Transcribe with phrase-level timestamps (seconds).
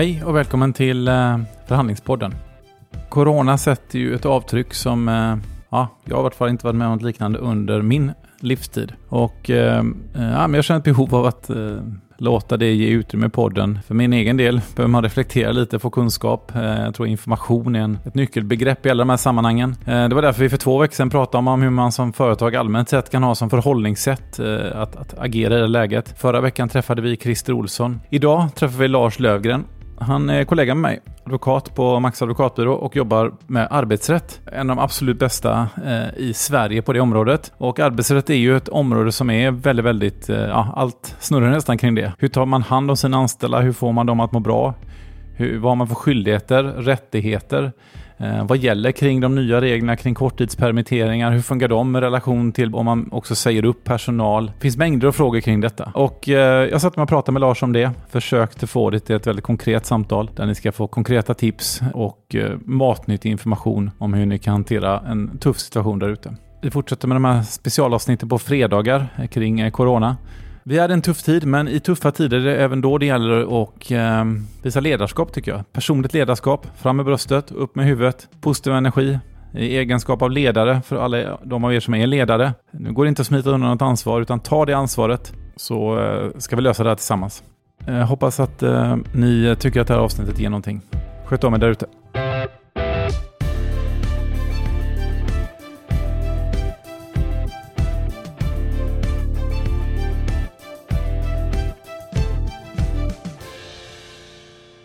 [0.00, 2.34] Hej och välkommen till eh, Förhandlingspodden.
[3.08, 5.36] Corona sätter ju ett avtryck som eh,
[5.70, 8.92] ja, jag har i vart fall inte varit med om något liknande under min livstid.
[9.08, 9.84] Och eh, eh,
[10.14, 11.56] ja, men jag känner ett behov av att eh,
[12.18, 13.78] låta det ge utrymme i podden.
[13.86, 16.52] För min egen del behöver man reflektera lite, få kunskap.
[16.54, 19.76] Eh, jag tror information är en, ett nyckelbegrepp i alla de här sammanhangen.
[19.86, 22.56] Eh, det var därför vi för två veckor sedan pratade om hur man som företag
[22.56, 24.40] allmänt sett kan ha som förhållningssätt
[24.74, 26.18] att, att agera i det läget.
[26.18, 28.00] Förra veckan träffade vi Christer Olsson.
[28.10, 29.64] Idag träffar vi Lars Lövgren
[30.00, 34.40] han är kollega med mig, advokat på Max advokatbyrå och jobbar med arbetsrätt.
[34.52, 37.52] En av de absolut bästa eh, i Sverige på det området.
[37.58, 41.78] Och arbetsrätt är ju ett område som är väldigt, väldigt, eh, ja, allt snurrar nästan
[41.78, 42.12] kring det.
[42.18, 43.60] Hur tar man hand om sina anställda?
[43.60, 44.74] Hur får man dem att må bra?
[45.36, 47.72] Hur, vad har man för skyldigheter, rättigheter?
[48.20, 51.30] Eh, vad gäller kring de nya reglerna kring korttidspermitteringar?
[51.30, 54.46] Hur fungerar de i relation till om man också säger upp personal?
[54.46, 55.92] Det finns mängder av frågor kring detta.
[55.94, 57.90] Och eh, jag satt mig och pratade med Lars om det.
[58.10, 62.34] Försökte få det till ett väldigt konkret samtal där ni ska få konkreta tips och
[62.34, 66.36] eh, matnyttig information om hur ni kan hantera en tuff situation där ute.
[66.62, 70.16] Vi fortsätter med de här specialavsnitten på fredagar kring corona.
[70.62, 73.62] Vi hade en tuff tid, men i tuffa tider är det även då det gäller
[73.62, 74.24] att eh,
[74.62, 75.72] visa ledarskap tycker jag.
[75.72, 79.18] Personligt ledarskap, fram med bröstet, upp med huvudet, positiv energi,
[79.54, 82.52] i egenskap av ledare för alla de av er som är ledare.
[82.70, 86.38] Nu går det inte att smita undan något ansvar, utan ta det ansvaret så eh,
[86.38, 87.42] ska vi lösa det här tillsammans.
[87.86, 90.80] Eh, hoppas att eh, ni tycker att det här avsnittet ger någonting.
[91.26, 91.86] Sköt om er därute.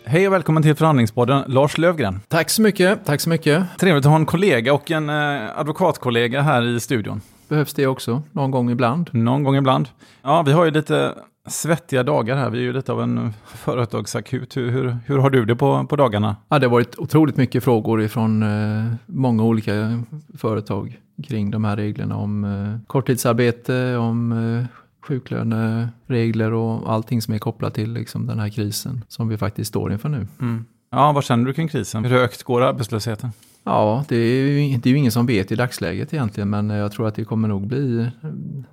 [0.08, 2.20] Hej och välkommen till förhandlingspodden Lars Lövgren.
[2.28, 3.64] Tack så mycket, tack så mycket.
[3.78, 7.20] Trevligt att ha en kollega och en eh, advokatkollega här i studion.
[7.48, 9.10] Behövs det också, någon gång ibland.
[9.12, 9.88] Någon gång ibland.
[10.22, 11.14] Ja, vi har ju lite
[11.46, 12.50] svettiga dagar här.
[12.50, 14.56] Vi är ju lite av en företagsakut.
[14.56, 16.36] Hur, hur, hur har du det på, på dagarna?
[16.48, 20.02] Ja, det har varit otroligt mycket frågor från eh, många olika
[20.38, 20.98] företag
[21.28, 27.74] kring de här reglerna om eh, korttidsarbete, om eh, sjuklöneregler och allting som är kopplat
[27.74, 30.26] till liksom, den här krisen som vi faktiskt står inför nu.
[30.40, 30.64] Mm.
[30.90, 32.04] Ja, vad känner du kring krisen?
[32.04, 33.30] Hur högt går arbetslösheten?
[33.64, 36.92] Ja, det är, ju, det är ju ingen som vet i dagsläget egentligen, men jag
[36.92, 38.10] tror att det kommer nog bli,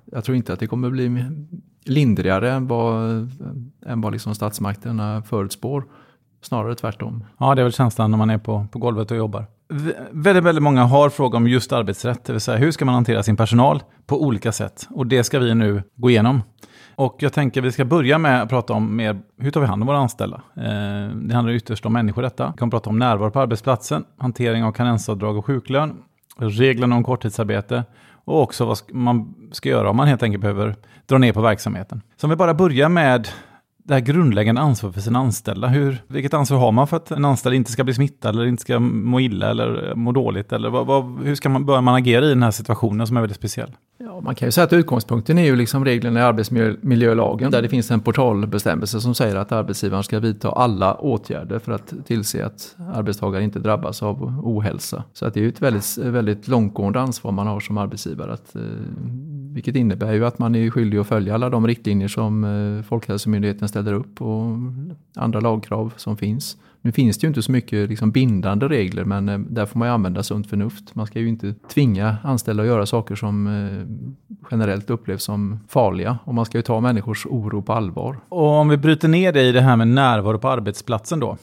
[0.04, 1.24] jag tror inte att det kommer bli
[1.84, 3.10] lindrigare än vad,
[3.86, 5.84] än vad liksom statsmakterna förutspår.
[6.42, 7.24] Snarare tvärtom.
[7.38, 9.46] Ja, det är väl känslan när man är på, på golvet och jobbar.
[10.10, 13.22] Väldigt, väldigt många har frågor om just arbetsrätt, det vill säga hur ska man hantera
[13.22, 14.88] sin personal på olika sätt?
[14.90, 16.42] Och det ska vi nu gå igenom.
[16.96, 19.66] Och jag tänker att vi ska börja med att prata om mer, hur tar vi
[19.66, 20.42] hand om våra anställda?
[20.56, 22.50] Eh, det handlar ytterst om människor detta.
[22.54, 25.96] Vi kommer prata om närvaro på arbetsplatsen, hantering av karensavdrag och sjuklön,
[26.36, 27.84] reglerna om korttidsarbete
[28.24, 30.76] och också vad man ska göra om man helt enkelt behöver
[31.06, 32.02] dra ner på verksamheten.
[32.16, 33.28] Så om vi bara börjar med
[33.86, 35.68] det här grundläggande ansvaret för sina anställda.
[35.68, 38.60] Hur, vilket ansvar har man för att en anställd inte ska bli smittad eller inte
[38.60, 40.52] ska må illa eller må dåligt?
[40.52, 43.20] Eller vad, vad, hur ska man, bör man agera i den här situationen som är
[43.20, 43.70] väldigt speciell?
[43.98, 47.68] Ja, man kan ju säga att utgångspunkten är ju liksom reglerna i arbetsmiljölagen där det
[47.68, 52.76] finns en portalbestämmelse som säger att arbetsgivaren ska vidta alla åtgärder för att tillse att
[52.94, 55.04] arbetstagare inte drabbas av ohälsa.
[55.12, 58.56] Så att det är ju ett väldigt, väldigt långtgående ansvar man har som arbetsgivare att
[58.56, 58.62] eh,
[59.54, 63.68] vilket innebär ju att man är skyldig att följa alla de riktlinjer som eh, Folkhälsomyndigheten
[63.68, 64.56] ställer upp och
[65.14, 66.56] andra lagkrav som finns.
[66.80, 69.88] Nu finns det ju inte så mycket liksom bindande regler men eh, där får man
[69.88, 70.94] ju använda sunt förnuft.
[70.94, 76.18] Man ska ju inte tvinga anställda att göra saker som eh, generellt upplevs som farliga
[76.24, 78.16] och man ska ju ta människors oro på allvar.
[78.28, 81.36] Och om vi bryter ner det i det här med närvaro på arbetsplatsen då.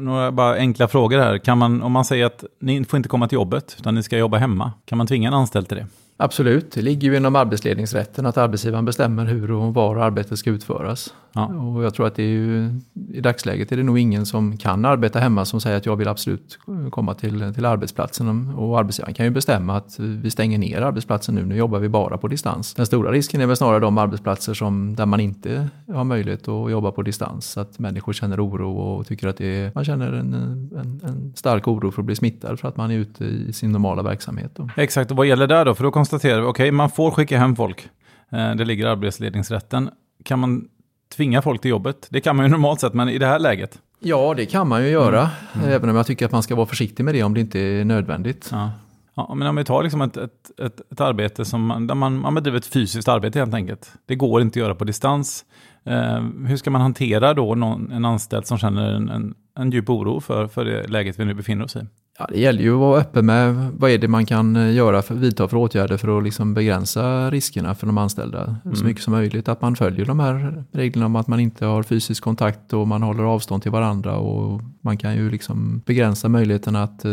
[0.00, 1.38] Några bara enkla frågor här.
[1.38, 4.18] Kan man, om man säger att ni får inte komma till jobbet utan ni ska
[4.18, 5.86] jobba hemma, kan man tvinga en anställd till det?
[6.16, 11.14] Absolut, det ligger ju inom arbetsledningsrätten att arbetsgivaren bestämmer hur och var arbetet ska utföras.
[11.34, 11.46] Ja.
[11.46, 12.80] Och jag tror att det är ju,
[13.12, 16.08] i dagsläget är det nog ingen som kan arbeta hemma som säger att jag vill
[16.08, 16.58] absolut
[16.90, 18.54] komma till, till arbetsplatsen.
[18.54, 22.18] Och arbetsgivaren kan ju bestämma att vi stänger ner arbetsplatsen nu, nu jobbar vi bara
[22.18, 22.74] på distans.
[22.74, 26.70] Den stora risken är väl snarare de arbetsplatser som, där man inte har möjlighet att
[26.70, 27.46] jobba på distans.
[27.46, 31.32] Så att människor känner oro och tycker att det är, man känner en, en, en
[31.36, 34.50] stark oro för att bli smittad för att man är ute i sin normala verksamhet.
[34.54, 34.68] Då.
[34.76, 35.74] Exakt, och vad gäller där då?
[35.74, 37.88] För då konstaterar vi, okej, okay, man får skicka hem folk.
[38.32, 39.90] Eh, det ligger i arbetsledningsrätten.
[40.24, 40.68] Kan man
[41.16, 42.06] tvinga folk till jobbet?
[42.10, 43.78] Det kan man ju normalt sett, men i det här läget?
[44.00, 45.20] Ja, det kan man ju göra.
[45.20, 45.64] Mm.
[45.64, 45.76] Mm.
[45.76, 47.84] Även om jag tycker att man ska vara försiktig med det om det inte är
[47.84, 48.48] nödvändigt.
[48.52, 48.70] Ja.
[49.14, 52.20] Ja, men om vi tar liksom ett, ett, ett, ett arbete som man, där man,
[52.20, 53.92] man bedriver ett fysiskt arbete helt enkelt.
[54.06, 55.44] Det går inte att göra på distans.
[55.84, 59.90] Eh, hur ska man hantera då någon, en anställd som känner en, en, en djup
[59.90, 61.86] oro för, för det läget vi nu befinner oss i?
[62.18, 65.14] Ja, det gäller ju att vara öppen med vad är det man kan göra, för,
[65.14, 68.76] vidta för åtgärder för att liksom begränsa riskerna för de anställda mm.
[68.76, 69.48] så mycket som möjligt.
[69.48, 73.02] Att man följer de här reglerna om att man inte har fysisk kontakt och man
[73.02, 77.10] håller avstånd till varandra och man kan ju liksom begränsa möjligheten att eh,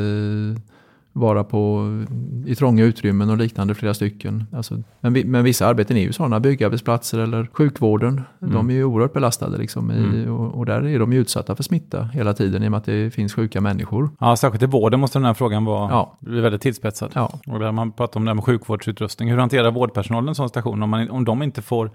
[1.14, 1.90] vara på,
[2.46, 4.44] i trånga utrymmen och liknande, flera stycken.
[4.54, 8.22] Alltså, men, men vissa arbeten är ju sådana, byggarbetsplatser eller sjukvården.
[8.42, 8.54] Mm.
[8.54, 10.32] De är ju oerhört belastade liksom, i, mm.
[10.32, 12.86] och, och, där är de ju utsatta för smitta hela tiden i och med att
[12.86, 14.10] det finns sjuka människor.
[14.20, 16.18] Ja, särskilt i vården måste den här frågan vara ja.
[16.20, 17.12] väldigt tillspetsad.
[17.14, 17.40] Ja.
[17.48, 19.30] Och där man pratar om det här med sjukvårdsutrustning.
[19.30, 21.92] Hur hanterar vårdpersonalen en sån station om, man, om de inte får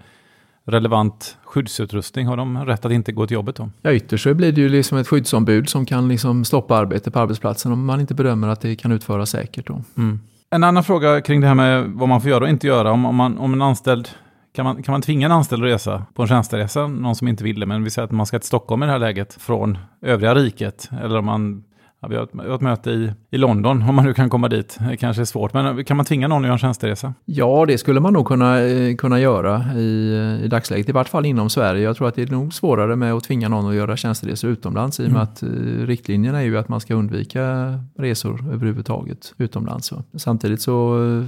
[0.67, 2.27] relevant skyddsutrustning?
[2.27, 3.69] Har de rätt att inte gå till jobbet då?
[3.81, 7.19] Ja, ytterst så blir det ju liksom ett skyddsombud som kan liksom stoppa arbetet på
[7.19, 9.67] arbetsplatsen om man inte bedömer att det kan utföras säkert.
[9.67, 9.81] Då.
[9.97, 10.19] Mm.
[10.49, 12.91] En annan fråga kring det här med vad man får göra och inte göra.
[12.91, 14.09] Om, om, man, om en anställd
[14.55, 17.43] kan man, kan man tvinga en anställd att resa på en tjänsteresa, någon som inte
[17.43, 19.77] vill det, men vi säger att man ska till Stockholm i det här läget från
[20.01, 21.63] övriga riket, eller om man
[21.99, 24.29] Ja, vi, har ett, vi har ett möte i, i London, om man nu kan
[24.29, 24.77] komma dit.
[24.89, 27.13] Det kanske är svårt, men kan man tvinga någon att göra en tjänsteresa?
[27.25, 31.25] Ja, det skulle man nog kunna, eh, kunna göra i, i dagsläget, i vart fall
[31.25, 31.83] inom Sverige.
[31.83, 34.99] Jag tror att det är nog svårare med att tvinga någon att göra tjänsteresor utomlands
[34.99, 35.23] i och med mm.
[35.23, 39.93] att eh, riktlinjerna är ju att man ska undvika resor överhuvudtaget utomlands.
[40.15, 41.25] Samtidigt så eh,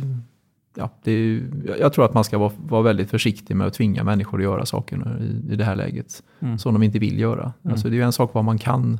[0.75, 1.41] ja, det
[1.79, 4.65] jag tror att man ska vara, vara väldigt försiktig med att tvinga människor att göra
[4.65, 6.57] saker i, i det här läget mm.
[6.57, 7.41] som de inte vill göra.
[7.41, 7.71] Mm.
[7.71, 8.99] Alltså det är ju en sak vad man kan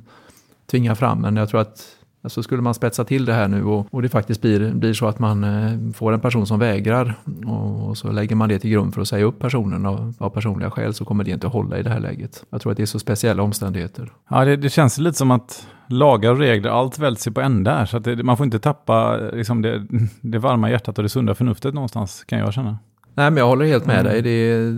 [0.71, 1.21] tvinga fram.
[1.21, 4.09] Men jag tror att Alltså skulle man spetsa till det här nu och, och det
[4.09, 7.15] faktiskt blir, blir så att man eh, får en person som vägrar
[7.47, 10.29] och, och, så lägger man det till grund för att säga upp personen av, av
[10.29, 12.43] personliga skäl så kommer det inte att hålla i det här läget.
[12.49, 14.11] Jag tror att det är så speciella omständigheter.
[14.29, 17.71] Ja, det, det känns lite som att lagar och regler, allt välts sig på ända
[17.71, 17.85] här.
[17.85, 19.87] Så att det, man får inte tappa eh, liksom det,
[20.21, 22.77] det varma hjärtat och det sunda förnuftet någonstans, kan jag känna.
[23.13, 24.11] Nej, men jag håller helt med mm.
[24.11, 24.21] dig.
[24.21, 24.73] Det,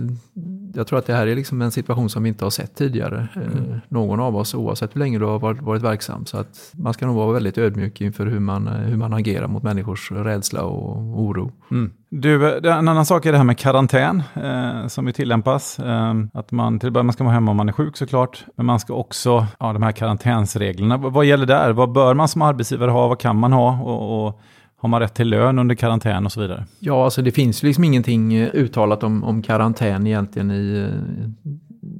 [0.74, 3.28] jag tror att det här är liksom en situation som vi inte har sett tidigare.
[3.36, 3.80] Eh, mm.
[3.88, 6.26] Någon av oss, oavsett hur länge du har varit, varit verksam.
[6.26, 9.48] Så att man ska nog vara väldigt ödmjuk inför hur man, eh, hur man agerar
[9.48, 11.52] mot människors rädsla och oro.
[11.70, 11.92] Mm.
[12.08, 15.78] Du, en annan sak är det här med karantän eh, som ju tillämpas.
[15.78, 18.44] Eh, att man till början ska vara hemma om man är sjuk såklart.
[18.56, 20.96] Men man ska också, ja de här karantänsreglerna.
[20.96, 21.72] Vad gäller där?
[21.72, 23.08] Vad bör man som arbetsgivare ha?
[23.08, 23.80] Vad kan man ha?
[23.82, 24.40] och, och
[24.82, 26.64] har man rätt till lön under karantän och så vidare?
[26.78, 31.52] Ja, alltså det finns liksom ingenting eh, uttalat om, om karantän egentligen i, eh,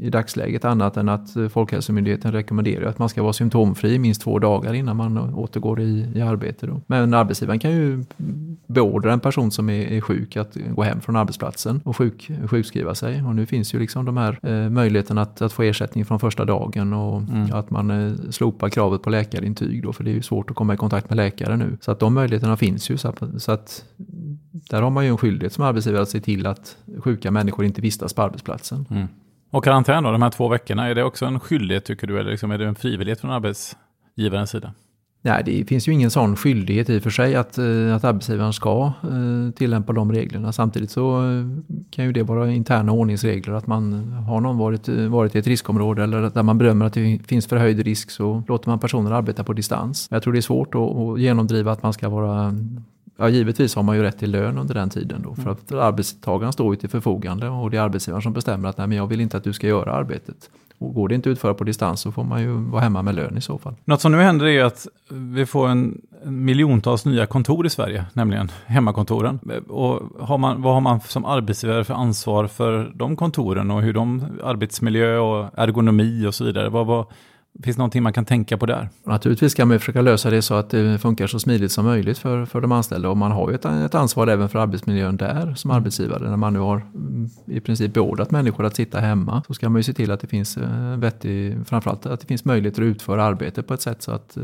[0.02, 4.38] i dagsläget annat än att eh, Folkhälsomyndigheten rekommenderar att man ska vara symptomfri minst två
[4.38, 6.66] dagar innan man återgår i, i arbete.
[6.66, 6.80] Då.
[6.86, 8.04] Men arbetsgivaren kan ju
[8.66, 12.94] beordra en person som är, är, sjuk att gå hem från arbetsplatsen och sjuk, sjukskriva
[12.94, 13.22] sig.
[13.22, 16.44] Och nu finns ju liksom de här eh, möjligheterna att, att få ersättning från första
[16.44, 17.52] dagen och mm.
[17.52, 20.74] att man eh, slopar kravet på läkarintyg då, för det är ju svårt att komma
[20.74, 21.78] i kontakt med läkare nu.
[21.80, 22.96] Så att de möjligheterna finns ju.
[22.96, 23.84] Så att, så att
[24.52, 27.80] där har man ju en skyldighet som arbetsgivare att se till att sjuka människor inte
[27.80, 28.86] vistas på arbetsplatsen.
[28.90, 29.08] Mm.
[29.52, 32.20] Och karantän då, de här två veckorna, är det också en skyldighet tycker du?
[32.20, 34.72] Eller liksom, är det en frivillighet från arbetsgivarens sida?
[35.24, 38.52] Nej, det finns ju ingen sån skyldighet i och för sig att, eh, att arbetsgivaren
[38.52, 40.52] ska eh, tillämpa de reglerna.
[40.52, 41.46] Samtidigt så eh,
[41.90, 46.02] kan ju det vara interna ordningsregler att man har någon varit, varit i ett riskområde
[46.02, 49.52] eller där man bedömer att det finns förhöjd risk så låter man personer arbeta på
[49.52, 50.08] distans.
[50.10, 52.54] Jag tror det är svårt att, att genomdriva att man ska vara
[53.22, 55.34] Ja, givetvis har man ju rätt till lön under den tiden då.
[55.34, 55.52] För mm.
[55.52, 58.98] att arbetstagaren står ju till förfogande och det är arbetsgivaren som bestämmer att nej, men
[58.98, 60.50] jag vill inte att du ska göra arbetet.
[60.78, 63.14] Och går det inte att utföra på distans så får man ju vara hemma med
[63.14, 63.74] lön i så fall.
[63.84, 68.50] Något som nu händer är att vi får en, miljontals nya kontor i Sverige, nämligen
[68.66, 69.38] hemmakontoren.
[69.68, 73.92] Och har man, vad har man som arbetsgivare för ansvar för de kontoren och hur
[73.92, 76.68] de arbetsmiljö och ergonomi och så vidare?
[76.68, 77.06] Vad, vad,
[77.62, 78.88] Finns det någonting man kan tänka på där?
[79.04, 82.44] Naturligtvis ska man försöka lösa det så att det funkar så smidigt som möjligt för,
[82.44, 83.08] för de anställda.
[83.08, 86.30] Och man har ju ett, ett ansvar även för arbetsmiljön där som arbetsgivare.
[86.30, 89.78] När man nu har mm, i princip beordrat människor att sitta hemma så ska man
[89.78, 93.24] ju se till att det finns eh, vettig, framförallt att det finns möjligheter att utföra
[93.24, 94.42] arbete på ett sätt så att, eh,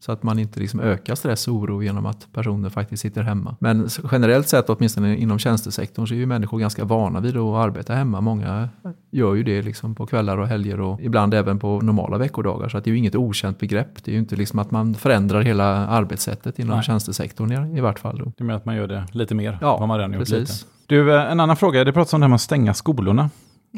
[0.00, 3.56] så att man inte liksom ökar stress och oro genom att personer faktiskt sitter hemma.
[3.60, 7.94] Men generellt sett, åtminstone inom tjänstesektorn, så är ju människor ganska vana vid att arbeta
[7.94, 8.20] hemma.
[8.20, 8.68] Många
[9.10, 12.68] gör ju det liksom på kvällar och helger och ibland även på normala veckor veckodagar.
[12.68, 14.04] Så det är ju inget okänt begrepp.
[14.04, 16.84] Det är ju inte liksom att man förändrar hela arbetssättet inom Nej.
[16.84, 18.18] tjänstesektorn i, i vart fall.
[18.18, 18.32] Då.
[18.36, 20.52] Det menar att man gör det lite mer ja, vad man redan gjort lite.
[20.86, 21.84] Du, eh, en annan fråga.
[21.84, 23.30] Det pratas om det här med att stänga skolorna.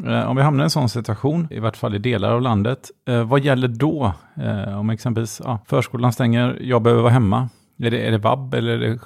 [0.07, 2.91] Eh, om vi hamnar i en sån situation, i vart fall i delar av landet,
[3.07, 4.13] eh, vad gäller då?
[4.79, 7.49] Om exempelvis ja, förskolan stänger, jag behöver vara hemma.
[7.83, 8.99] Är det, är det vab eller är, det,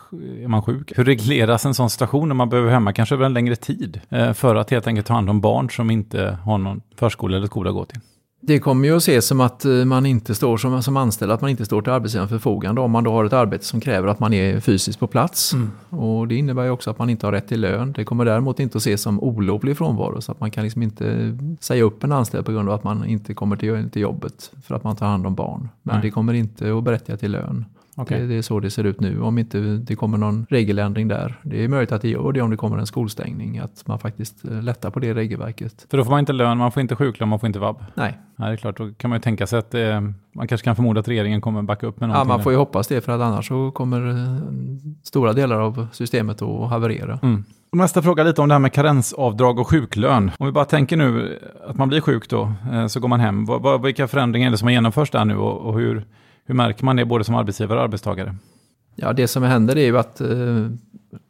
[0.43, 0.91] är, man sjuk?
[0.95, 4.01] Hur regleras en sån situation när man behöver hemma, kanske över en längre tid,
[4.33, 7.69] för att helt enkelt ta hand om barn som inte har någon förskola eller skola
[7.69, 7.99] att gå till?
[8.47, 11.41] Det kommer ju att ses som att eh, man inte står som, som anställd, att
[11.41, 14.19] man inte står till arbetsgivarens förfogande om man då har ett arbete som kräver att
[14.19, 15.53] man är fysiskt på plats.
[15.53, 15.71] Mm.
[15.89, 17.93] Och det innebär ju också att man inte har rätt till lön.
[17.93, 21.37] Det kommer däremot inte att ses som olovlig frånvaro så att man kan liksom inte
[21.59, 24.75] säga upp en anställd på grund av att man inte kommer till, till jobbet för
[24.75, 25.69] att man tar hand om barn.
[25.83, 26.01] Men Nej.
[26.01, 27.65] det kommer inte att berättiga till lön.
[27.95, 28.19] Okej.
[28.21, 31.39] Det, det är så det ser ut nu om inte det kommer någon regeländring där.
[31.43, 34.45] Det är möjligt att det gör det om det kommer en skolstängning, att man faktiskt
[34.45, 35.85] eh, lättar på det regelverket.
[35.89, 37.83] För då får man inte lön, man får inte sjuklön, man får inte vab.
[37.93, 40.01] Nej, Nej, det är klart, då kan man ju tänka sig att eh,
[40.33, 42.27] man kanske kan förmoda att regeringen kommer backa upp med ja, någonting.
[42.27, 42.43] man där.
[42.43, 44.41] får ju hoppas det för att annars så kommer eh,
[45.03, 47.19] stora delar av systemet att haverera.
[47.23, 47.43] Mm.
[47.71, 50.31] Nästa fråga lite om det här med karensavdrag och sjuklön.
[50.39, 53.47] Om vi bara tänker nu att man blir sjuk då, eh, så går man hem.
[53.83, 56.05] Vilka förändringar är det som har genomförts där nu och hur,
[56.45, 58.35] hur märker man det både som arbetsgivare och arbetstagare?
[58.95, 60.69] Ja, det som händer är ju att eh,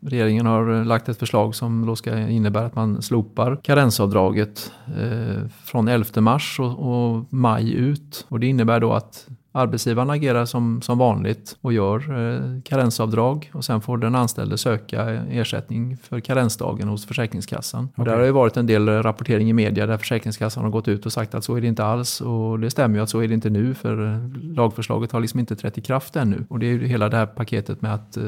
[0.02, 5.88] regeringen har lagt ett förslag som då ska innebära att man slopar karensavdraget eh, från
[5.88, 8.26] 11 mars och, och maj ut.
[8.30, 13.66] Och det innebär då att arbetsgivaren agerar som, som vanligt och gör eh, karensavdrag och
[13.66, 17.84] sen får den anställde söka ersättning för karensdagen hos Försäkringskassan.
[17.96, 18.12] Och Okej.
[18.12, 21.14] där har ju varit en del rapportering i media där Försäkringskassan har gått ut och
[21.14, 23.34] sagt att så är det inte alls och det stämmer ju att så är det
[23.34, 24.20] inte nu för eh,
[24.56, 26.46] lagförslaget har liksom inte trätt i kraft ännu.
[26.50, 28.24] Och det är ju hela det här paketet med att eh,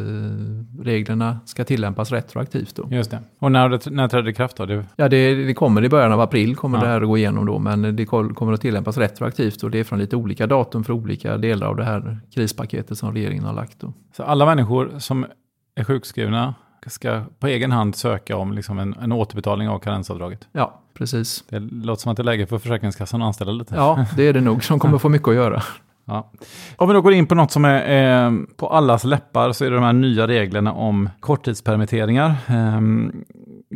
[0.81, 2.87] reglerna ska tillämpas retroaktivt då.
[2.91, 3.19] Just det.
[3.39, 4.65] Och när, det, när trädde det i kraft då?
[4.65, 6.83] Det, Ja, det, det kommer i början av april kommer Ja.
[6.83, 9.83] det här att gå igenom då, men det kommer att tillämpas retroaktivt och det är
[9.83, 13.79] från lite olika datum för olika delar av det här krispaketet som regeringen har lagt.
[13.79, 13.93] Då.
[14.17, 15.25] så alla människor som
[15.75, 16.53] är sjukskrivna
[16.87, 20.47] ska på egen hand söka om liksom en, en återbetalning av karensavdraget.
[20.51, 21.43] Ja, precis.
[21.49, 23.75] Det låter som att det är läge för Försäkringskassan att anställa lite.
[23.75, 25.63] Ja, det är det nog som kommer få mycket att göra.
[26.05, 26.31] Ja.
[26.75, 29.69] Om vi då går in på något som är eh, på allas läppar så är
[29.69, 32.35] det de här nya reglerna om korttidspermitteringar.
[32.47, 33.23] Ehm,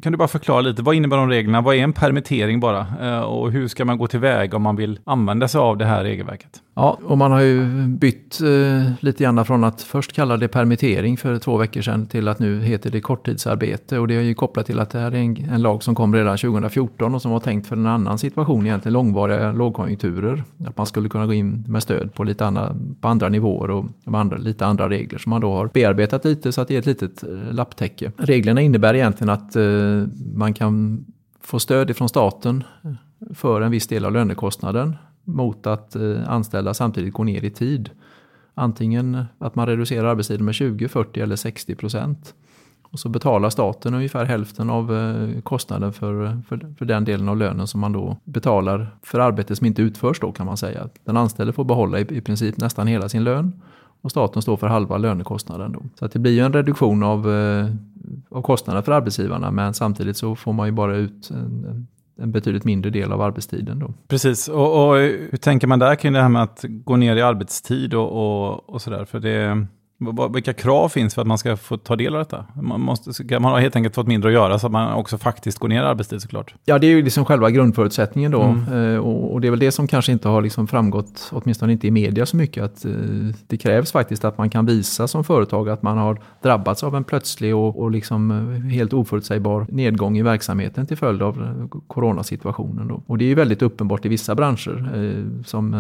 [0.02, 1.62] kan du bara förklara lite, vad innebär de reglerna?
[1.62, 2.86] Vad är en permittering bara?
[3.02, 6.04] Eh, och hur ska man gå tillväga om man vill använda sig av det här
[6.04, 6.62] regelverket?
[6.82, 11.18] Ja, och man har ju bytt eh, lite grann från att först kalla det permittering
[11.18, 14.00] för två veckor sedan till att nu heter det korttidsarbete.
[14.00, 16.16] Och det är ju kopplat till att det här är en, en lag som kom
[16.16, 20.44] redan 2014 och som var tänkt för en annan situation, egentligen långvariga lågkonjunkturer.
[20.66, 23.86] Att man skulle kunna gå in med stöd på lite andra, på andra nivåer och
[24.04, 26.80] med andra, lite andra regler som man då har bearbetat lite så att det är
[26.80, 28.12] ett litet eh, lapptäcke.
[28.18, 29.64] Reglerna innebär egentligen att eh,
[30.36, 31.06] man kan
[31.42, 32.92] få stöd ifrån staten eh,
[33.34, 37.90] för en viss del av lönekostnaden mot att eh, anställda samtidigt går ner i tid.
[38.54, 42.34] Antingen att man reducerar arbetstiden med 20, 40 eller 60 procent.
[42.92, 47.38] Och så betalar staten ungefär hälften av eh, kostnaden för, för, för den delen av
[47.38, 50.90] lönen som man då betalar för arbete som inte utförs då kan man säga.
[51.04, 53.62] Den anställde får behålla i, i princip nästan hela sin lön
[54.02, 55.72] och staten står för halva lönekostnaden.
[55.72, 55.82] Då.
[56.00, 57.68] Så att det blir ju en reduktion av, eh,
[58.30, 61.88] av kostnaderna för arbetsgivarna men samtidigt så får man ju bara ut en,
[62.18, 63.80] en, betydligt mindre del av arbetstiden.
[63.80, 63.94] Då.
[64.08, 67.22] Precis, och, och hur tänker man där kring det här med att gå ner i
[67.22, 69.06] arbetstid och, och, och sådär?
[69.06, 69.68] För det,
[70.34, 72.46] vilka krav finns för att man ska få ta del av detta?
[72.62, 75.18] Man, måste, ska man har helt enkelt fått mindre att göra så att man också
[75.18, 76.56] faktiskt går ner i arbetstid såklart.
[76.66, 78.42] Ja, det är ju liksom själva grundförutsättningen då.
[78.42, 78.94] Mm.
[78.94, 81.88] Eh, och, och det är väl det som kanske inte har liksom framgått, åtminstone inte
[81.88, 82.92] i media så mycket, att eh,
[83.48, 87.04] det krävs faktiskt att man kan visa som företag att man har drabbats av en
[87.04, 92.88] plötslig och, och liksom eh, helt oförutsägbar nedgång i verksamheten till följd av coronasituationen.
[92.88, 93.04] Då.
[93.08, 95.72] Och det är ju väldigt uppenbart i vissa branscher, eh, som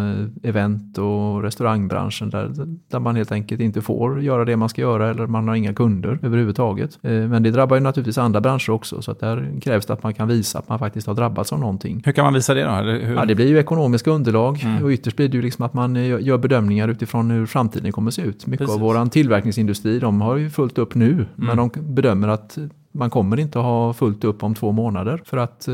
[0.43, 2.51] event och restaurangbranschen, där,
[2.91, 5.74] där man helt enkelt inte får göra det man ska göra eller man har inga
[5.74, 7.00] kunder överhuvudtaget.
[7.01, 10.03] Eh, men det drabbar ju naturligtvis andra branscher också, så att där krävs det att
[10.03, 12.01] man kan visa att man faktiskt har drabbats av någonting.
[12.06, 13.13] Hur kan man visa det då?
[13.15, 14.84] Ja, det blir ju ekonomiska underlag Mm.
[14.84, 18.08] och ytterst blir det ju liksom att man eh, gör bedömningar utifrån hur framtiden kommer
[18.10, 18.48] att se ut.
[18.48, 18.75] Mycket Precis.
[18.75, 21.27] av våran tillverkningsindustri, de har ju fullt upp nu, Mm.
[21.36, 22.58] men de bedömer att
[22.91, 25.74] man kommer inte ha fullt upp om två månader för att eh,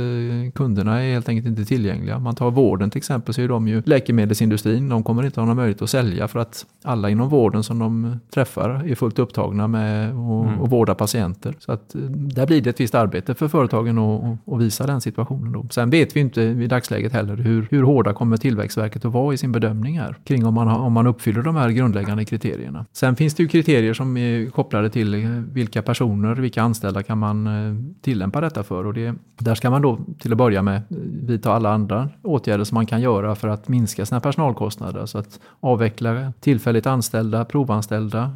[0.56, 2.20] kunderna är helt enkelt inte tillgängliga.
[2.20, 5.56] Man tar vården till exempel så är de ju läkemedelsindustrin, de kommer inte ha någon
[5.56, 10.10] möjlighet att sälja för att alla inom vården som de träffar är fullt upptagna med
[10.10, 10.70] att Mm.
[10.70, 11.56] vårda patienter.
[11.60, 15.52] Så att eh, där blir det ett visst arbete för företagen att, visa den situationen.
[15.52, 15.66] Då.
[15.70, 19.38] Sen vet vi inte i dagsläget heller hur, hur hårda kommer Tillväxtverket att vara i
[19.38, 22.86] sin bedömning här kring om man, om man uppfyller de här grundläggande kriterierna.
[22.92, 27.18] Sen finns det ju kriterier som är kopplade till eh, vilka personer, vilka anställda kan
[27.18, 28.86] man eh, tillämpa detta för.
[28.86, 30.82] Och det, där ska man då till att börja med eh,
[31.28, 35.06] vidta alla andra åtgärder som man kan göra för att minska sina personalkostnader.
[35.06, 38.32] Så att avveckla tillfälligt anställda, provanställda,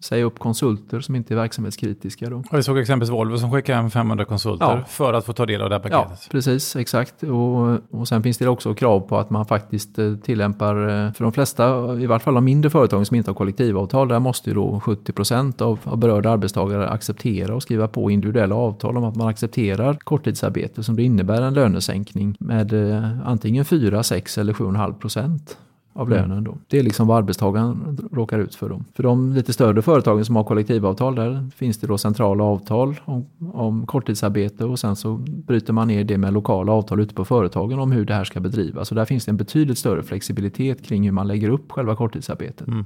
[0.00, 2.30] säga upp konsulter som inte är verksamhetskritiska.
[2.30, 2.36] Då.
[2.36, 4.84] Och Vi såg exempelvis Volvo som skickade hem 500 konsulter Ja.
[4.88, 6.28] för att få ta del av det här Ja, paketet.
[6.30, 7.22] precis, exakt.
[7.22, 10.74] Och, och sen finns det också krav på att man faktiskt eh, tillämpar,
[11.12, 14.50] för de flesta, i vart fall de mindre företagen som inte har kollektivavtal, där måste
[14.50, 19.04] ju då 70 procent av, av berörda arbetstagare acceptera och skriva på individuella avtal om
[19.04, 24.52] att man accepterar korttidsarbete som det innebär en lönesänkning med eh, antingen 4, 6 eller
[24.52, 25.58] 7,5 procent
[25.92, 26.18] av Mm.
[26.28, 26.44] lönen.
[26.44, 26.58] Då.
[26.68, 28.68] Det är liksom vad arbetstagaren råkar ut för.
[28.68, 28.84] Dem.
[28.94, 33.26] För de lite större företagen som har kollektivavtal, där finns det då centrala avtal om,
[33.52, 37.78] om korttidsarbete och sen så bryter man ner det med lokala avtal ute på företagen
[37.78, 38.88] om hur det här ska bedrivas.
[38.88, 42.68] Så där finns det en betydligt större flexibilitet kring hur man lägger upp själva korttidsarbetet.
[42.68, 42.84] Mm.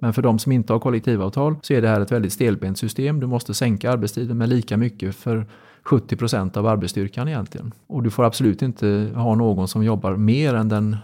[0.00, 3.20] Men för de som inte har kollektivavtal så är det här ett väldigt stelbent system.
[3.20, 5.46] Du måste sänka arbetstiden med lika mycket för
[5.82, 7.72] 70 procent av arbetsstyrkan egentligen.
[7.86, 10.96] Och du får absolut inte ha någon som jobbar mer än den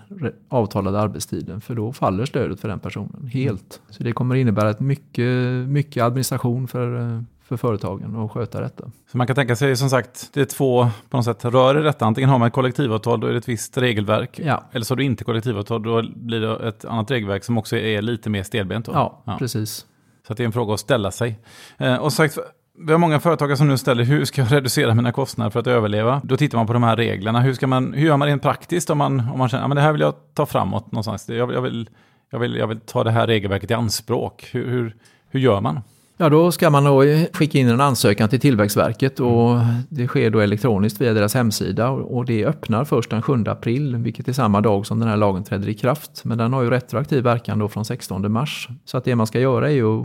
[0.48, 3.80] avtalade arbetstiden för då faller stödet för den personen helt.
[3.90, 8.90] Så det kommer innebära ett mycket, mycket administration för, eh, för företagen att sköta detta.
[9.10, 11.82] Så man kan tänka sig som sagt, det är två på något sätt rör i
[11.82, 12.04] detta.
[12.04, 14.40] Antingen har man ett kollektivavtal, då är det ett visst regelverk.
[14.44, 14.64] Ja.
[14.72, 18.02] Eller så har du inte kollektivavtal, då blir det ett annat regelverk som också är
[18.02, 18.88] lite mer stelbent.
[18.92, 19.86] Ja, ja, precis.
[20.26, 21.38] Så det är en fråga att ställa sig.
[21.78, 22.38] Eh, och sagt,
[22.78, 25.66] vi har många företagare som nu ställer hur ska jag reducera mina kostnader för att
[25.66, 26.20] överleva?
[26.24, 27.40] Då tittar man på de här reglerna.
[27.40, 29.74] Hur, ska man, hur gör man rent praktiskt om man, om man känner att ja,
[29.74, 31.28] det här vill jag ta framåt någonstans?
[31.28, 31.90] Jag, jag, vill,
[32.30, 34.48] jag, vill, jag vill ta det här regelverket i anspråk.
[34.52, 34.96] Hur, hur,
[35.28, 35.80] hur gör man?
[36.18, 39.58] Ja, då ska man då skicka in en ansökan till Tillväxtverket och
[39.88, 44.28] det sker då elektroniskt via deras hemsida och det öppnar först den 7 april, vilket
[44.28, 46.24] är samma dag som den här lagen träder i kraft.
[46.24, 48.68] Men den har ju retroaktiv verkan då från 16 mars.
[48.84, 50.04] Så att det man ska göra är ju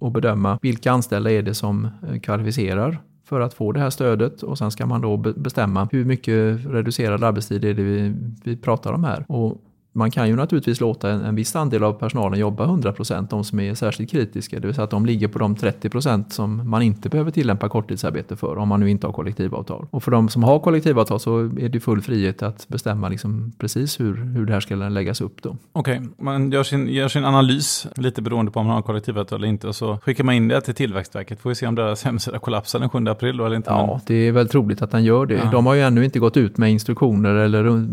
[0.00, 2.98] att bedöma vilka anställda är det som eh, kvalificerar
[3.28, 7.24] för att få det här stödet och sen ska man då bestämma hur mycket reducerad
[7.24, 8.14] arbetstid är det vi,
[8.44, 9.24] vi pratar om här.
[9.28, 13.44] Och man kan ju naturligtvis låta en, en viss andel av personalen jobba 100%, de
[13.44, 16.82] som är särskilt kritiska, det vill säga att de ligger på de 30% som man
[16.82, 19.86] inte behöver tillämpa korttidsarbete för om man nu inte har kollektivavtal.
[19.90, 24.00] Och för de som har kollektivavtal så är det full frihet att bestämma liksom precis
[24.00, 25.40] hur, hur det här ska läggas upp.
[25.46, 26.00] Okej, okay.
[26.18, 29.68] man gör sin, gör sin analys lite beroende på om man har kollektivavtal eller inte
[29.68, 31.40] och så skickar man in det till Tillväxtverket.
[31.40, 33.70] Får vi se om deras hemsida kollapsar den 7 april då eller inte.
[33.70, 34.00] Ja, men...
[34.06, 35.34] det är väl troligt att den gör det.
[35.34, 35.50] Ja.
[35.52, 37.86] De har ju ännu inte gått ut med instruktioner eller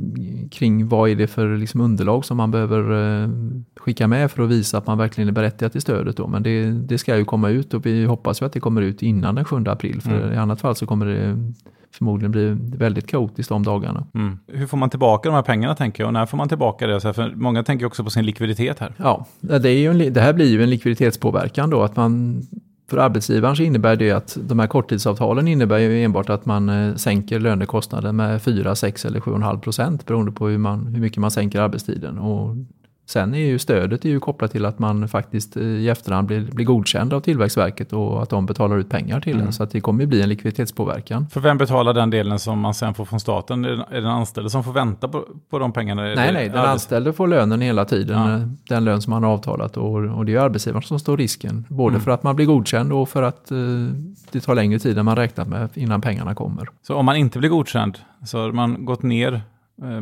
[0.52, 2.82] kring vad är det för liksom underlag som man behöver
[3.24, 3.30] eh,
[3.76, 6.18] skicka med för att visa att man verkligen är berättigad till stödet.
[6.18, 6.28] Då.
[6.28, 9.02] Men det, det ska ju komma ut och vi hoppas ju att det kommer ut
[9.02, 10.02] innan den 7 april.
[10.02, 10.34] För mm.
[10.34, 11.38] i annat fall så kommer det
[11.92, 14.08] förmodligen bli väldigt kaotiskt de dagarna.
[14.14, 14.40] Mm.
[14.48, 17.02] Hur får man tillbaka de här pengarna tänker jag och när får man tillbaka det?
[17.02, 18.94] För många tänker också på sin likviditet här.
[18.98, 21.84] Ja, det, är en, det här blir ju en likviditetspåverkan då.
[21.84, 22.42] Att man
[22.90, 26.96] för arbetsgivaren så innebär det att de här korttidsavtalen innebär ju enbart att man eh,
[26.96, 31.32] sänker lönekostnaden med 4, 6 eller 7,5 procent beroende på hur, man, hur mycket man
[31.32, 32.18] sänker arbetstiden.
[32.18, 32.56] Och
[33.10, 36.42] Sen är ju stödet är ju kopplat till att man faktiskt eh, i efterhand blir,
[36.52, 39.48] blir godkänd av Tillväxtverket och att de betalar ut pengar till mm.
[39.48, 39.54] en.
[39.54, 41.28] Så att det kommer ju bli en likviditetspåverkan.
[41.30, 43.66] För vem betalar den delen som man sen får från staten?
[43.66, 46.02] Är det den anställde som får vänta på, på de pengarna?
[46.02, 48.30] Nej, nej, den anställde får lönen hela tiden.
[48.30, 48.36] Ja.
[48.36, 51.66] Eh, den lön som man har avtalat och, och det är arbetsgivaren som står risken.
[51.70, 52.02] Både mm.
[52.02, 53.58] för att man blir godkänd och för att eh,
[54.32, 56.70] det tar längre tid än man räknat med innan pengarna kommer.
[56.88, 59.42] Så om man inte blir godkänd så har man gått ner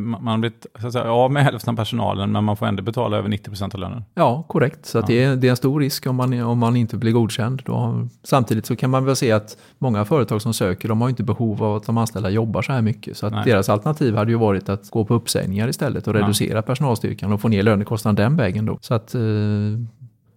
[0.00, 2.82] man har blivit så att säga, av med hälften av personalen men man får ändå
[2.82, 4.04] betala över 90 procent av lönen.
[4.14, 4.86] Ja, korrekt.
[4.86, 5.04] Så ja.
[5.06, 7.62] det, är, det är en stor risk om man, om man inte blir godkänd.
[7.64, 11.22] Då, samtidigt så kan man väl se att många företag som söker de har inte
[11.22, 13.16] behov av att de anställda jobbar så här mycket.
[13.16, 16.62] Så att deras alternativ hade ju varit att gå på uppsägningar istället och reducera ja.
[16.62, 18.66] personalstyrkan och få ner lönekostnaden den vägen.
[18.66, 18.78] Då.
[18.80, 19.20] Så att eh,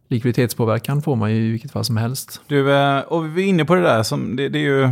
[0.08, 2.42] likviditetspåverkan får man ju i vilket fall som helst.
[2.48, 4.90] Du, eh, och vi är inne på det där som det, det är ju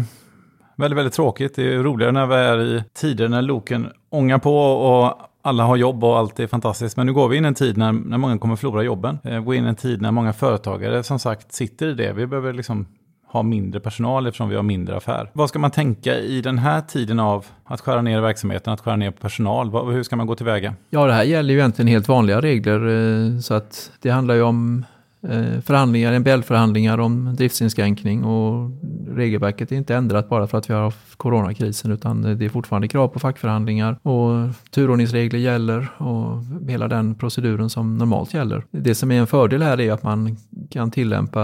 [0.77, 1.55] väldigt, väldigt tråkigt.
[1.55, 5.75] Det är roligare när vi är i tider när loken ångar på och alla har
[5.75, 6.97] jobb och allt är fantastiskt.
[6.97, 9.19] Men nu går vi in i en tid när, när många kommer förlora jobben.
[9.23, 12.13] Vi går in i en tid när många företagare som sagt sitter i det.
[12.13, 12.85] Vi behöver liksom
[13.27, 15.31] ha mindre personal eftersom vi har mindre affär.
[15.33, 18.95] Vad ska man tänka i den här tiden av att skära ner verksamheten, att skära
[18.95, 19.91] ner på personal?
[19.93, 20.73] Hur ska man gå tillväga?
[20.89, 22.87] Ja, det här gäller ju egentligen helt vanliga regler.
[22.87, 24.85] Eh, så att det handlar ju om
[25.21, 28.71] Eh, förhandlingar, MBL-förhandlingar om driftsinskränkning och
[29.15, 32.87] regelverket är inte ändrat bara för att vi har haft coronakrisen utan det är fortfarande
[32.87, 38.63] krav på fackförhandlingar och turordningsregler gäller och hela den proceduren som normalt gäller.
[38.71, 40.37] Det som är en fördel här är att man
[40.69, 41.43] kan tillämpa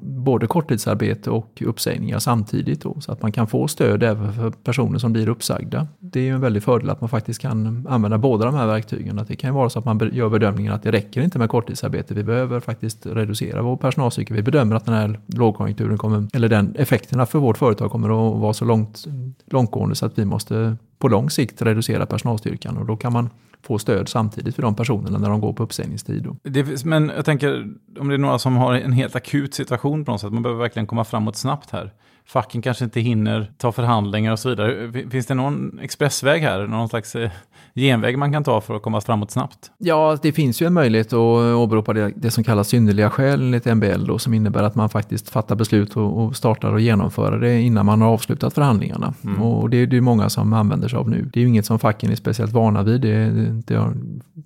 [0.00, 4.98] både korttidsarbete och uppsägningar samtidigt då, så att man kan få stöd även för personer
[4.98, 5.86] som blir uppsagda.
[5.98, 9.18] Det är ju en väldig fördel att man faktiskt kan använda båda de här verktygen.
[9.18, 11.48] Att det kan ju vara så att man gör bedömningen att det räcker inte med
[11.48, 12.14] korttidsarbete.
[12.14, 14.36] Vi behöver faktiskt reducera vår personalcykel.
[14.36, 18.40] Vi bedömer att den här lågkonjunkturen kommer, eller den effekterna för vårt företag kommer att
[18.40, 19.04] vara så långt,
[19.50, 23.30] långtgående så att vi måste på lång sikt reducera personalstyrkan och då kan man
[23.66, 26.28] få stöd samtidigt för de personerna när de går på uppsägningstid.
[26.42, 30.12] Det, men jag tänker, om det är några som har en helt akut situation på
[30.12, 31.92] något sätt, man behöver verkligen komma framåt snabbt här
[32.26, 34.92] facken kanske inte hinner ta förhandlingar och så vidare.
[35.10, 37.30] Finns det någon expressväg här, någon slags eh,
[37.74, 39.70] genväg man kan ta för att komma framåt snabbt?
[39.78, 41.18] Ja, det finns ju en möjlighet att
[41.56, 45.30] åberopa det, det som kallas synnerliga skäl enligt MBL då, som innebär att man faktiskt
[45.30, 49.14] fattar beslut och, och startar och genomför det innan man har avslutat förhandlingarna.
[49.24, 49.42] Mm.
[49.42, 51.30] Och det är det många som använder sig av nu.
[51.32, 53.00] Det är ju inget som facken är speciellt vana vid.
[53.00, 53.30] Det,
[53.66, 53.94] det har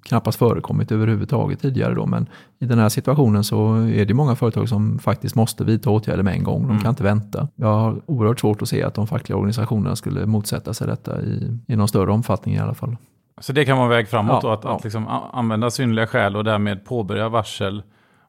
[0.03, 2.27] knappast förekommit överhuvudtaget tidigare då, men
[2.61, 6.35] i den här situationen så är det många företag som faktiskt måste vidta åtgärder med
[6.35, 6.63] en gång.
[6.63, 6.83] De mm.
[6.83, 7.49] kan inte vänta.
[7.57, 11.59] Jag har oerhört svårt att se att de fackliga organisationerna skulle motsätta sig detta i,
[11.67, 12.97] i någon större omfattning i alla fall.
[13.41, 14.77] Så det kan vara en väg framåt Ja, då, att, ja.
[14.77, 17.83] att liksom använda synliga skäl och därmed påbörja varsel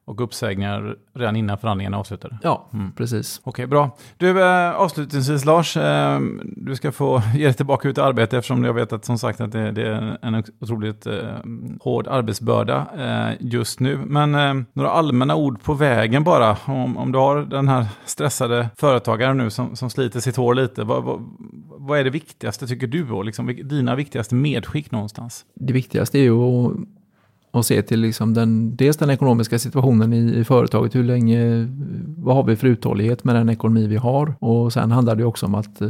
[0.04, 2.38] och uppsägningar redan innan förhandlingarna avslutade.
[2.42, 2.92] Ja, Mm.
[2.92, 3.40] precis.
[3.44, 3.96] Okej, bra.
[4.16, 6.20] Du, eh, avslutningsvis Lars, eh,
[6.56, 9.40] du ska få ge dig tillbaka ut i arbete eftersom jag vet att som sagt
[9.40, 11.14] att det, är en otroligt eh,
[11.80, 12.86] hård arbetsbörda
[13.40, 13.96] just nu.
[14.06, 19.36] Men några allmänna ord på vägen bara, om, om du har den här stressade företagaren
[19.38, 21.20] nu som, som sliter sitt hår lite, vad, vad,
[21.78, 25.44] vad är det viktigaste tycker du och liksom, dina viktigaste medskick någonstans?
[25.54, 26.72] Det viktigaste är ju att,
[27.52, 30.94] att se till liksom den, dels den ekonomiska situationen i, i företaget.
[30.94, 31.68] Hur länge,
[32.16, 34.34] vad har vi för uthållighet med den ekonomi vi har?
[34.38, 35.88] Och sen handlar det också om att eh,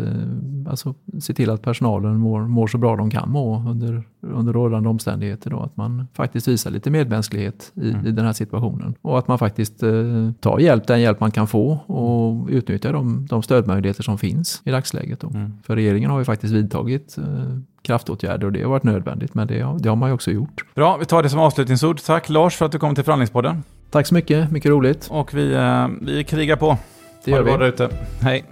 [0.68, 4.88] alltså, se till att personalen mår, mår så bra de kan må under, under rådande
[4.88, 5.50] omständigheter.
[5.50, 8.06] Då, att man faktiskt visar lite medmänsklighet i, Mm.
[8.06, 8.94] i den här situationen.
[9.02, 13.26] Och att man faktiskt eh, tar hjälp, den hjälp man kan få och utnyttjar de,
[13.26, 15.22] de stödmöjligheter som finns i dagsläget.
[15.22, 15.52] Mm.
[15.62, 17.24] För regeringen har ju faktiskt vidtagit eh,
[17.82, 20.64] kraftåtgärder och det har varit nödvändigt, men det, har- det har man ju också gjort.
[20.74, 22.00] Bra, vi tar det som avslutningsord.
[22.02, 23.62] Tack Lars för att du kom till Förhandlingspodden.
[23.90, 25.08] Tack så mycket, mycket roligt.
[25.10, 26.78] Och vi, eh, vi krigar på.
[27.24, 27.64] Det Ha gör det bra vi.
[27.64, 27.88] där ute.
[28.22, 28.44] Hej.